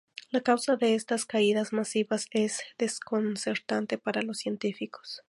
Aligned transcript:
La 0.31 0.41
causa 0.41 0.77
de 0.77 0.95
estas 0.95 1.27
caídas 1.27 1.73
masivas 1.73 2.25
es 2.31 2.59
desconcertante 2.79 3.99
para 3.99 4.23
los 4.23 4.39
científicos. 4.39 5.19